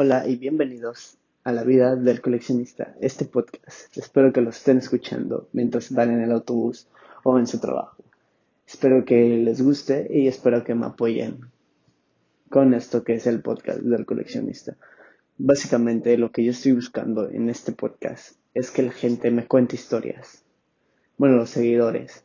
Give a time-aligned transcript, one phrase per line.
[0.00, 3.96] Hola y bienvenidos a la vida del coleccionista, este podcast.
[3.98, 6.86] Espero que lo estén escuchando mientras van en el autobús
[7.24, 8.04] o en su trabajo.
[8.64, 11.50] Espero que les guste y espero que me apoyen
[12.48, 14.76] con esto que es el podcast del coleccionista.
[15.36, 19.74] Básicamente lo que yo estoy buscando en este podcast es que la gente me cuente
[19.74, 20.44] historias.
[21.16, 22.22] Bueno, los seguidores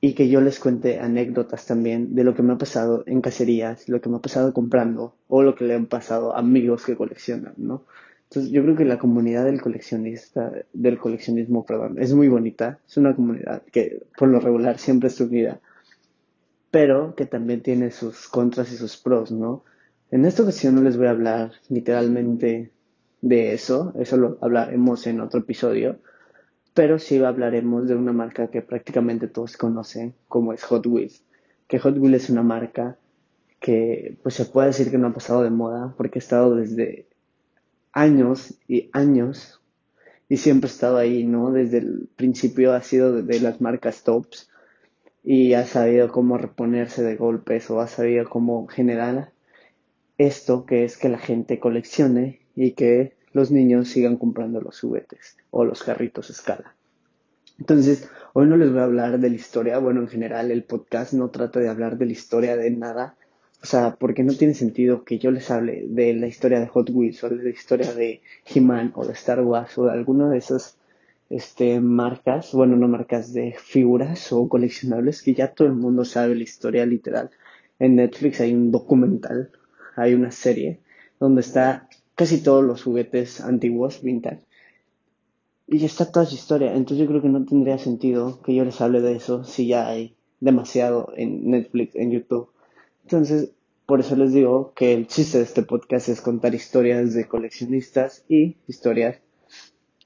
[0.00, 3.88] y que yo les cuente anécdotas también de lo que me ha pasado en cacerías,
[3.88, 6.96] lo que me ha pasado comprando o lo que le han pasado a amigos que
[6.96, 7.84] coleccionan, ¿no?
[8.24, 12.96] Entonces yo creo que la comunidad del coleccionista, del coleccionismo, perdón, es muy bonita, es
[12.98, 15.60] una comunidad que por lo regular siempre es unida,
[16.70, 19.64] pero que también tiene sus contras y sus pros, ¿no?
[20.10, 22.70] En esta ocasión no les voy a hablar literalmente
[23.22, 25.98] de eso, eso lo hablaremos en otro episodio,
[26.78, 31.24] pero sí hablaremos de una marca que prácticamente todos conocen, como es Hot Wheels.
[31.66, 32.96] Que Hot Wheels es una marca
[33.58, 37.08] que pues se puede decir que no ha pasado de moda porque ha estado desde
[37.90, 39.60] años y años
[40.28, 41.50] y siempre ha estado ahí, ¿no?
[41.50, 44.48] Desde el principio ha sido de las marcas tops
[45.24, 49.32] y ha sabido cómo reponerse de golpes o ha sabido cómo generar
[50.16, 55.36] esto que es que la gente coleccione y que los niños sigan comprando los juguetes
[55.50, 56.74] o los carritos a escala.
[57.58, 61.12] Entonces, hoy no les voy a hablar de la historia, bueno, en general el podcast
[61.12, 63.16] no trata de hablar de la historia de nada,
[63.60, 66.90] o sea, porque no tiene sentido que yo les hable de la historia de Hot
[66.90, 70.38] Wheels o de la historia de He-Man o de Star Wars o de alguna de
[70.38, 70.78] esas
[71.30, 76.36] este, marcas, bueno, no marcas de figuras o coleccionables que ya todo el mundo sabe
[76.36, 77.30] la historia literal.
[77.80, 79.50] En Netflix hay un documental,
[79.96, 80.80] hay una serie
[81.18, 81.88] donde está
[82.18, 84.42] casi todos los juguetes antiguos, vintage.
[85.68, 86.74] Y está toda su historia.
[86.74, 89.86] Entonces yo creo que no tendría sentido que yo les hable de eso si ya
[89.86, 92.50] hay demasiado en Netflix, en YouTube.
[93.04, 93.52] Entonces,
[93.86, 98.24] por eso les digo que el chiste de este podcast es contar historias de coleccionistas
[98.28, 99.20] y historias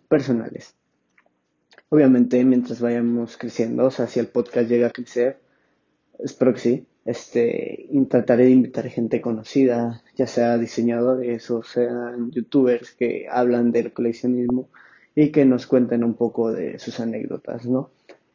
[0.09, 0.75] personales.
[1.89, 5.41] Obviamente, mientras vayamos creciendo, o sea, si el podcast llega a crecer,
[6.19, 12.93] espero que sí, este, trataré de invitar gente conocida, ya sea diseñadores o sean youtubers
[12.93, 14.69] que hablan del coleccionismo
[15.15, 17.91] y que nos cuenten un poco de sus anécdotas, ¿no?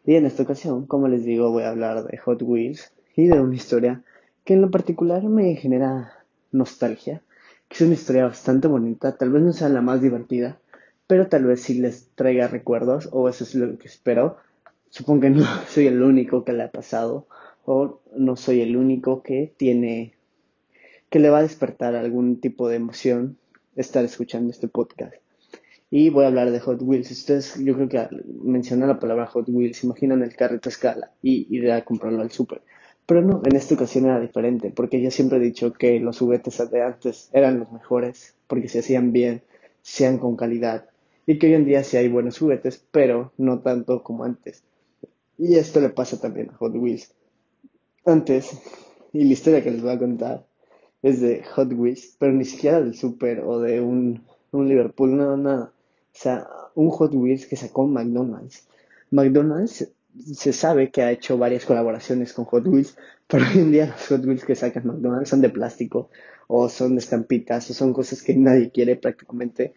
[0.06, 3.42] Y en esta ocasión, como les digo, voy a hablar de Hot Wheels y de
[3.42, 4.04] una historia
[4.44, 6.14] que en lo particular me genera
[6.52, 7.22] nostalgia,
[7.68, 10.60] que es una historia bastante bonita, tal vez no sea la más divertida,
[11.08, 14.38] pero tal vez sí les traiga recuerdos, o eso es lo que espero.
[14.90, 17.28] Supongo que no soy el único que le ha pasado,
[17.70, 20.14] o no soy el único que tiene,
[21.10, 23.38] que le va a despertar algún tipo de emoción
[23.76, 25.14] estar escuchando este podcast.
[25.92, 27.12] Y voy a hablar de Hot Wheels.
[27.12, 31.12] Ustedes, yo creo que al mencionar la palabra Hot Wheels, imaginan el carrito a escala
[31.22, 32.62] y ir a comprarlo al súper.
[33.06, 36.72] Pero no, en esta ocasión era diferente, porque yo siempre he dicho que los juguetes
[36.72, 39.42] de antes eran los mejores, porque se hacían bien,
[39.82, 40.86] se hacían con calidad,
[41.26, 44.64] y que hoy en día sí hay buenos juguetes, pero no tanto como antes.
[45.38, 47.14] Y esto le pasa también a Hot Wheels
[48.08, 48.58] antes,
[49.14, 50.46] y la historia que les voy a contar
[51.02, 55.38] es de Hot Wheels, pero ni siquiera del Super o de un, un Liverpool, nada,
[55.38, 55.74] nada.
[55.74, 58.68] O sea, un Hot Wheels que sacó McDonald's.
[59.12, 59.92] McDonald's
[60.34, 62.98] se sabe que ha hecho varias colaboraciones con Hot Wheels,
[63.28, 66.10] pero hoy en día los Hot Wheels que sacan McDonald's son de plástico
[66.48, 69.74] o son de estampitas o son cosas que nadie quiere prácticamente.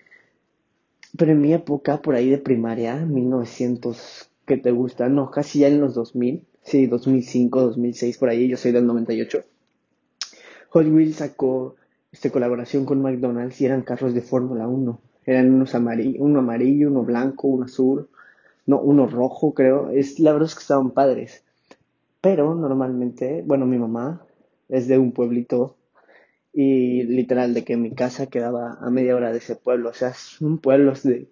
[1.16, 5.08] Pero en mi época, por ahí de primaria, 1900, ¿qué te gusta?
[5.08, 9.44] No, casi ya en los 2000, sí, 2005, 2006, por ahí, yo soy del 98.
[10.70, 11.76] Hot Wheels sacó
[12.12, 15.00] esta colaboración con McDonald's y eran carros de Fórmula 1.
[15.26, 18.08] Eran unos amarillo, uno amarillo, uno blanco, uno azul,
[18.66, 19.90] no, uno rojo, creo.
[19.90, 21.42] Es, la verdad es que estaban padres.
[22.20, 24.22] Pero normalmente, bueno, mi mamá
[24.68, 25.76] es de un pueblito
[26.52, 29.90] y literal de que mi casa quedaba a media hora de ese pueblo.
[29.90, 31.28] O sea, es un pueblo de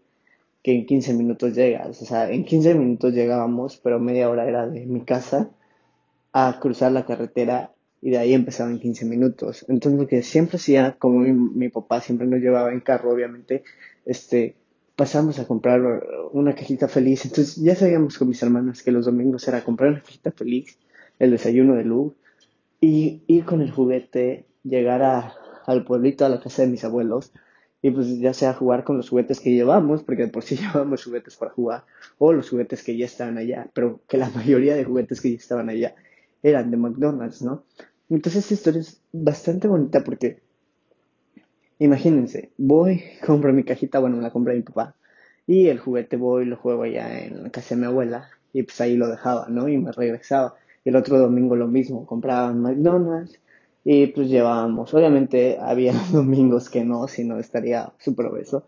[0.63, 2.01] que en 15 minutos llegas.
[2.03, 5.51] O sea, en 15 minutos llegábamos, pero media hora era de mi casa
[6.33, 9.65] a cruzar la carretera y de ahí empezaba en 15 minutos.
[9.69, 13.65] Entonces lo que siempre hacía, como mi, papá siempre nos llevaba en carro, obviamente,
[14.05, 14.57] este,
[14.95, 15.81] pasamos a comprar
[16.33, 17.25] una cajita feliz.
[17.25, 20.79] Entonces ya sabíamos con mis hermanas que los domingos era comprar una cajita feliz,
[21.19, 22.15] el desayuno de luz,
[22.81, 25.35] y ir con el juguete, llegar a,
[25.67, 27.33] al pueblito, a la casa de mis abuelos,
[27.81, 31.37] y pues ya sea jugar con los juguetes que llevamos, porque por sí llevamos juguetes
[31.37, 31.85] para jugar,
[32.19, 35.37] o los juguetes que ya estaban allá, pero que la mayoría de juguetes que ya
[35.37, 35.95] estaban allá
[36.43, 37.65] eran de McDonald's, ¿no?
[38.11, 40.41] Entonces esta historia es bastante bonita porque,
[41.79, 44.95] imagínense, voy, compro mi cajita, bueno, la compré mi papá,
[45.47, 48.81] y el juguete voy, lo juego allá en la casa de mi abuela, y pues
[48.81, 49.69] ahí lo dejaba, ¿no?
[49.69, 50.55] Y me regresaba.
[50.85, 53.39] El otro domingo lo mismo, compraba en McDonald's,
[53.91, 58.67] y pues llevábamos, obviamente había domingos que no, si no estaría súper obeso,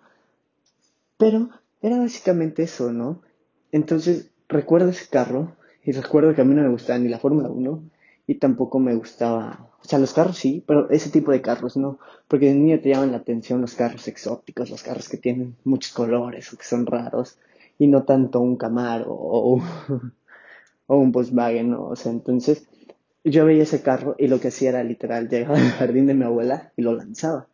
[1.18, 1.50] pero
[1.82, 3.20] era básicamente eso, ¿no?
[3.70, 7.50] Entonces recuerdo ese carro y recuerdo que a mí no me gustaba ni la Fórmula
[7.50, 7.82] 1
[8.28, 11.98] y tampoco me gustaba, o sea, los carros sí, pero ese tipo de carros no,
[12.26, 15.92] porque de niño te llaman la atención los carros exóticos, los carros que tienen muchos
[15.92, 17.36] colores o que son raros
[17.78, 19.60] y no tanto un Camaro o,
[20.86, 21.88] o un Volkswagen, ¿no?
[21.88, 22.66] O sea, entonces
[23.24, 26.24] yo veía ese carro y lo que hacía era literal, llegaba al jardín de mi
[26.24, 27.46] abuela y lo lanzaba.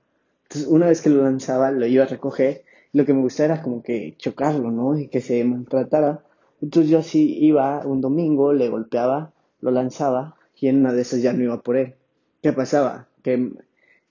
[0.44, 2.64] Entonces, una vez que lo lanzaba, lo iba a recoger.
[2.92, 4.98] Lo que me gustaba era como que chocarlo, ¿no?
[4.98, 6.22] Y que se maltratara.
[6.62, 11.20] Entonces yo así iba un domingo, le golpeaba, lo lanzaba y en una de esas
[11.20, 11.94] ya no iba por él.
[12.42, 13.08] ¿Qué pasaba?
[13.22, 13.52] Que,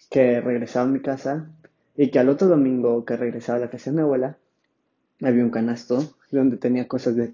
[0.09, 1.49] que regresaba a mi casa
[1.95, 4.37] y que al otro domingo que regresaba a la casa de mi abuela,
[5.21, 7.33] había un canasto donde tenía cosas de,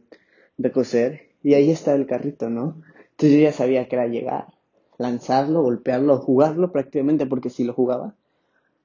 [0.57, 2.81] de coser y ahí estaba el carrito, ¿no?
[3.21, 4.47] Entonces yo ya sabía que era llegar,
[4.97, 8.15] lanzarlo, golpearlo, jugarlo prácticamente porque si lo jugaba.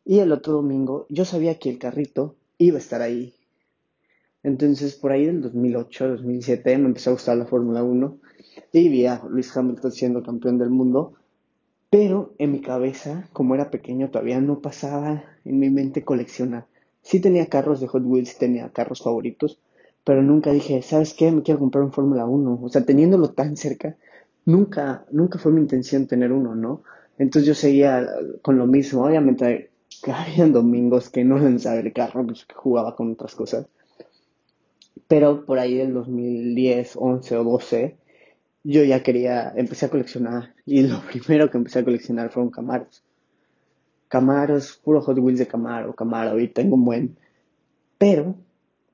[0.05, 3.33] Y el otro domingo yo sabía que el carrito iba a estar ahí.
[4.43, 8.19] Entonces por ahí del 2008, 2007 me empezó a gustar la Fórmula 1
[8.73, 11.15] y vi a Luis Hamilton siendo campeón del mundo.
[11.88, 16.67] Pero en mi cabeza, como era pequeño, todavía no pasaba en mi mente coleccionar.
[17.00, 19.59] Sí tenía carros de Hot Wheels, tenía carros favoritos,
[20.05, 21.33] pero nunca dije, ¿sabes qué?
[21.33, 22.61] Me quiero comprar un Fórmula 1.
[22.62, 23.97] O sea, teniéndolo tan cerca,
[24.47, 26.83] nunca, nunca fue mi intención tener uno, ¿no?
[27.19, 28.07] Entonces yo seguía
[28.41, 29.05] con lo mismo.
[29.05, 29.71] Obviamente
[30.07, 33.67] había domingos que no lanzaba el carro, pues que jugaba con otras cosas.
[35.09, 37.97] Pero por ahí del 2010, 11 o 12,
[38.65, 40.55] yo ya quería, empecé a coleccionar.
[40.65, 43.03] Y lo primero que empecé a coleccionar fueron Camaros.
[44.09, 47.17] Camaros, puro Hot Wheels de Camaro, Camaro, y tengo un buen.
[47.99, 48.37] Pero,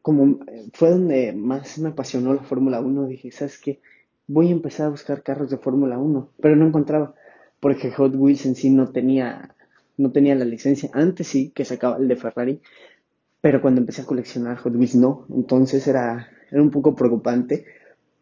[0.01, 0.41] como
[0.73, 3.81] fue donde más me apasionó la Fórmula 1, dije, ¿sabes qué?
[4.27, 7.15] Voy a empezar a buscar carros de Fórmula 1, pero no encontraba,
[7.61, 9.55] porque Hot Wheels en sí no tenía,
[9.97, 10.91] no tenía la licencia.
[10.93, 12.61] Antes sí, que sacaba el de Ferrari,
[13.41, 17.65] pero cuando empecé a coleccionar Hot Wheels no, entonces era, era un poco preocupante,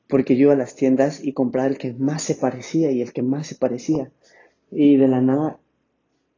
[0.08, 3.12] porque yo iba a las tiendas y compraba el que más se parecía y el
[3.12, 4.10] que más se parecía.
[4.70, 5.58] Y de la nada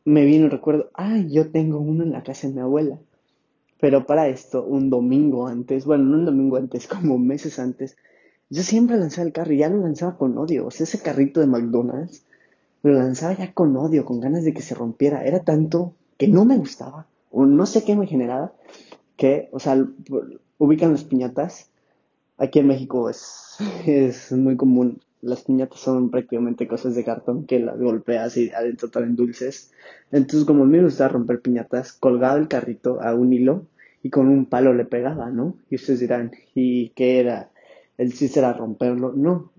[0.04, 2.98] me vino el recuerdo, ah, yo tengo uno en la casa de mi abuela.
[3.80, 7.96] Pero para esto, un domingo antes, bueno, no un domingo antes, como meses antes,
[8.52, 10.66] yo siempre lanzaba el carro y ya lo lanzaba con odio.
[10.66, 12.22] O sea, ese carrito de McDonald's
[12.82, 15.24] lo lanzaba ya con odio, con ganas de que se rompiera.
[15.24, 18.52] Era tanto que no me gustaba, o no sé qué me generaba,
[19.16, 19.82] que, o sea,
[20.58, 21.70] ubican las piñatas.
[22.36, 23.56] Aquí en México es,
[23.86, 25.00] es muy común.
[25.22, 29.72] Las piñatas son prácticamente cosas de cartón que las golpeas y adentro traen dulces.
[30.10, 33.64] Entonces, como a mí me gustaba romper piñatas, colgaba el carrito a un hilo
[34.02, 35.56] y con un palo le pegaba, ¿no?
[35.70, 37.48] Y ustedes dirán, ¿y qué era?
[37.98, 39.12] El chiste era romperlo.
[39.14, 39.52] No.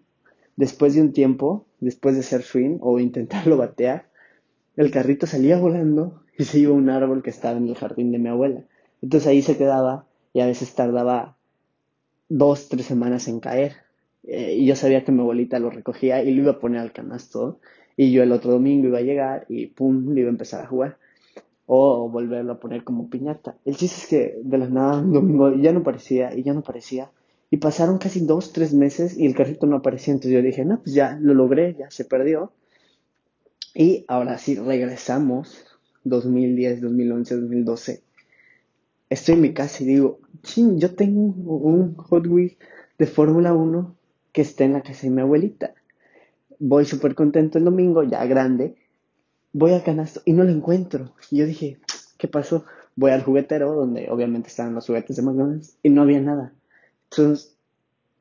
[0.56, 4.08] Después de un tiempo, después de hacer swing o intentarlo batear,
[4.76, 8.12] el carrito salía volando y se iba a un árbol que estaba en el jardín
[8.12, 8.64] de mi abuela.
[9.02, 11.38] Entonces ahí se quedaba y a veces tardaba
[12.30, 13.74] dos, tres semanas en caer.
[14.24, 16.92] Eh, y yo sabía que mi abuelita lo recogía y lo iba a poner al
[16.92, 17.60] canasto.
[17.96, 20.68] Y yo el otro domingo iba a llegar y pum, le iba a empezar a
[20.68, 20.98] jugar.
[21.66, 23.58] O volverlo a poner como piñata.
[23.66, 26.62] El chiste es que de la nada un domingo ya no parecía y ya no
[26.62, 27.12] parecía.
[27.54, 30.12] Y pasaron casi dos, tres meses y el carrito no aparecía.
[30.12, 32.52] Entonces yo dije, no, pues ya lo logré, ya se perdió.
[33.76, 35.64] Y ahora sí, regresamos,
[36.04, 38.02] 2010, 2011, 2012.
[39.08, 42.58] Estoy en mi casa y digo, ching, yo tengo un Hot Wheels
[42.98, 43.96] de Fórmula 1
[44.32, 45.75] que está en la casa de mi abuelita.
[46.58, 48.77] Voy súper contento el domingo, ya grande.
[49.51, 51.13] Voy al canasto y no lo encuentro.
[51.30, 51.77] Y yo dije,
[52.18, 52.66] ¿qué pasó?
[52.96, 56.51] Voy al juguetero, donde obviamente estaban los juguetes de McDonald's, y no había nada.
[57.16, 57.52] Entonces,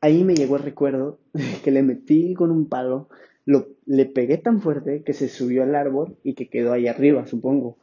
[0.03, 1.19] ahí me llegó el recuerdo
[1.65, 3.09] que le metí con un palo,
[3.47, 7.27] lo, le pegué tan fuerte que se subió al árbol y que quedó ahí arriba,
[7.27, 7.79] supongo.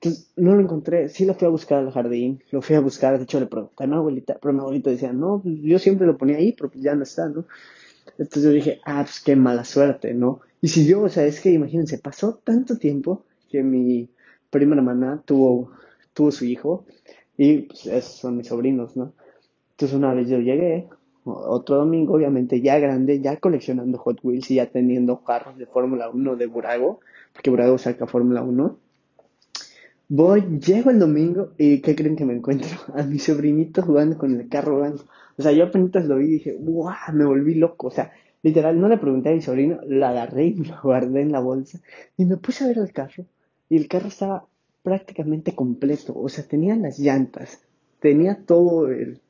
[0.00, 3.16] Entonces, no lo encontré, sí lo fui a buscar al jardín, lo fui a buscar,
[3.18, 6.06] de hecho le pregunté a mi abuelita, pero mi abuelita decía, no, pues, yo siempre
[6.06, 7.46] lo ponía ahí, pero pues ya no está, ¿no?
[8.18, 10.40] Entonces yo dije, ah, pues qué mala suerte, ¿no?
[10.60, 14.10] Y si yo, o sea, es que imagínense, pasó tanto tiempo que mi
[14.50, 15.72] prima hermana tuvo,
[16.12, 16.84] tuvo su hijo
[17.36, 19.14] y pues esos son mis sobrinos, ¿no?
[19.72, 20.88] Entonces una vez yo llegué,
[21.24, 26.10] otro domingo, obviamente ya grande, ya coleccionando Hot Wheels y ya teniendo carros de Fórmula
[26.10, 27.00] 1 de Burago,
[27.32, 28.78] porque Burago saca Fórmula 1.
[30.08, 32.68] Voy, llego el domingo y ¿qué creen que me encuentro?
[32.94, 35.04] A mi sobrinito jugando con el carro blanco.
[35.38, 36.94] O sea, yo apenas lo vi y dije, ¡guau!
[37.14, 37.88] Me volví loco.
[37.88, 38.12] O sea,
[38.42, 41.80] literal, no le pregunté a mi sobrino, lo agarré y lo guardé en la bolsa
[42.16, 43.24] y me puse a ver el carro.
[43.70, 44.46] Y el carro estaba
[44.82, 46.12] prácticamente completo.
[46.14, 47.62] O sea, tenía las llantas,
[47.98, 49.20] tenía todo el,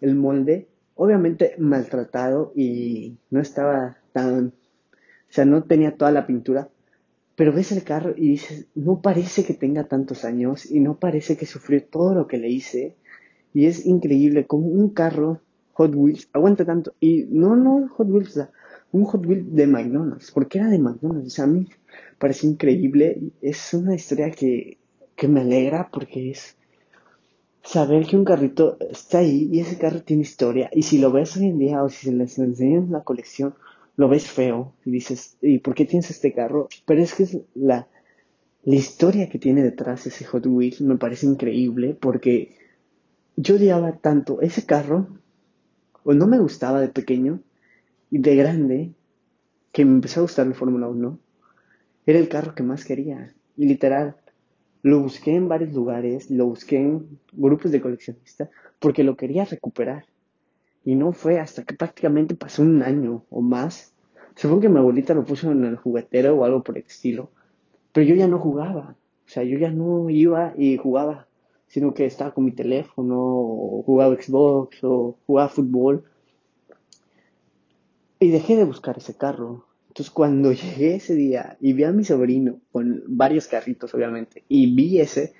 [0.00, 0.66] el molde,
[0.96, 4.52] obviamente maltratado y no estaba tan, o
[5.30, 6.68] sea, no tenía toda la pintura,
[7.36, 11.36] Pero ves el carro y dices, no parece que tenga tantos años y no parece
[11.36, 12.96] que sufrió todo lo que le hice.
[13.54, 15.40] Y es increíble como un carro
[15.74, 16.94] Hot Wheels aguanta tanto.
[17.00, 18.40] Y no, no Hot Wheels,
[18.92, 20.30] un Hot Wheels de McDonald's.
[20.32, 21.26] porque era de McDonald's?
[21.26, 21.68] O sea, a mí
[22.18, 23.20] parece increíble.
[23.42, 24.78] Es una historia que,
[25.14, 26.56] que me alegra porque es
[27.66, 30.70] saber que un carrito está ahí y ese carro tiene historia.
[30.72, 33.54] Y si lo ves hoy en día o si se les enseñan en la colección,
[33.96, 36.68] lo ves feo y dices, ¿y por qué tienes este carro?
[36.86, 37.88] Pero es que es la,
[38.64, 42.56] la historia que tiene detrás ese Hot Wheels me parece increíble porque
[43.36, 45.08] yo odiaba tanto ese carro,
[46.04, 47.40] o no me gustaba de pequeño,
[48.10, 48.94] y de grande,
[49.72, 51.18] que me empezó a gustar la Fórmula 1,
[52.06, 53.34] era el carro que más quería.
[53.56, 54.16] Literal,
[54.86, 60.04] lo busqué en varios lugares, lo busqué en grupos de coleccionistas, porque lo quería recuperar.
[60.84, 63.92] Y no fue hasta que prácticamente pasó un año o más.
[64.36, 67.30] Supongo que mi abuelita lo puso en el juguetero o algo por el estilo.
[67.92, 68.94] Pero yo ya no jugaba.
[69.26, 71.26] O sea, yo ya no iba y jugaba.
[71.66, 76.04] Sino que estaba con mi teléfono, o jugaba Xbox, o jugaba fútbol.
[78.20, 79.64] Y dejé de buscar ese carro.
[79.96, 84.74] Entonces cuando llegué ese día y vi a mi sobrino con varios carritos obviamente y
[84.74, 85.32] vi ese,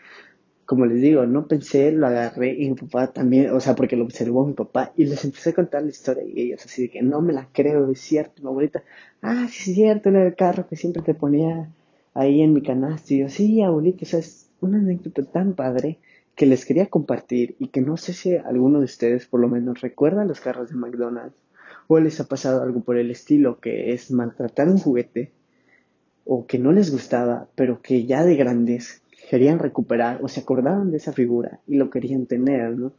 [0.65, 4.05] como les digo, no pensé, lo agarré y mi papá también, o sea, porque lo
[4.05, 7.03] observó mi papá y les empecé a contar la historia y ellos así de que
[7.03, 8.83] no me la creo, es cierto, mi abuelita,
[9.21, 11.71] ah, sí es cierto, era el carro que siempre te ponía
[12.15, 15.99] ahí en mi canasta y yo, sí, abuelita, o sea, es una anécdota tan padre
[16.35, 19.83] que les quería compartir y que no sé si alguno de ustedes por lo menos
[19.83, 21.37] recuerda los carros de McDonald's
[21.89, 25.33] o les ha pasado algo por el estilo, que es maltratar un juguete
[26.25, 30.91] o que no les gustaba, pero que ya de grandes querían recuperar o se acordaban
[30.91, 32.93] de esa figura y lo querían tener, ¿no?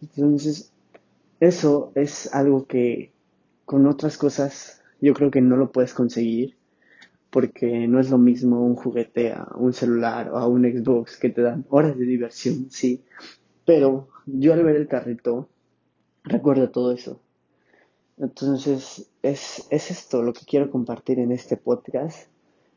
[0.00, 0.72] Entonces,
[1.40, 3.12] eso es algo que
[3.64, 6.56] con otras cosas yo creo que no lo puedes conseguir
[7.30, 11.30] porque no es lo mismo un juguete a un celular o a un Xbox que
[11.30, 13.02] te dan horas de diversión, sí.
[13.64, 15.48] Pero yo al ver el carrito
[16.22, 17.20] recuerdo todo eso.
[18.16, 22.28] Entonces, es, es esto lo que quiero compartir en este podcast.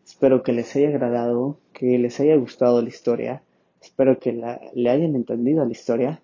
[0.06, 3.44] Espero que les haya agradado, que les haya gustado la historia.
[3.82, 6.22] Espero que la, le hayan entendido la historia.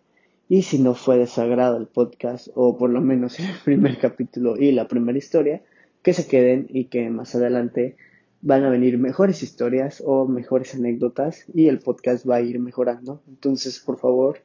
[0.49, 3.99] Y si no fue de su agrado el podcast, o por lo menos el primer
[3.99, 5.61] capítulo y la primera historia,
[6.01, 7.95] que se queden y que más adelante
[8.41, 13.21] van a venir mejores historias o mejores anécdotas y el podcast va a ir mejorando.
[13.27, 14.39] Entonces, por favor,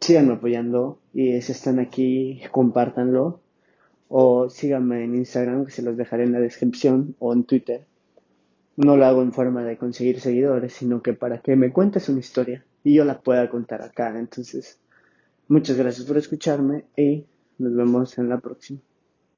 [0.00, 3.41] síganme apoyando y si están aquí, compártanlo
[4.14, 7.86] o síganme en Instagram, que se los dejaré en la descripción, o en Twitter
[8.76, 12.20] no lo hago en forma de conseguir seguidores, sino que para que me cuentes una
[12.20, 14.18] historia y yo la pueda contar acá.
[14.18, 14.78] Entonces,
[15.48, 17.24] muchas gracias por escucharme y
[17.58, 18.80] nos vemos en la próxima.